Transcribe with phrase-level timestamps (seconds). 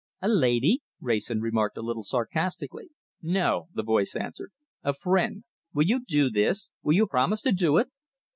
[0.19, 2.89] "A lady?" Wrayson remarked a little sarcastically.
[3.21, 4.51] "No!" the voice answered.
[4.81, 5.43] "A friend.
[5.75, 6.71] Will you do this?
[6.81, 7.89] Will you promise to do it?"